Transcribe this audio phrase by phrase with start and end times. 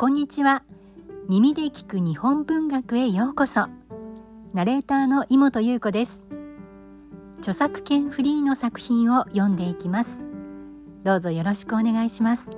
[0.00, 0.62] こんにちは。
[1.28, 3.66] 耳で聞く日本文学へようこそ。
[4.54, 6.22] ナレーターの井本優子です。
[7.38, 10.24] 著作権フリーの作品を読んでいきます。
[11.02, 12.52] どうぞよろしくお願いします。